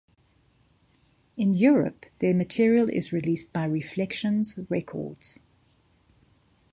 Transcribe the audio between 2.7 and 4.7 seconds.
is released by Reflections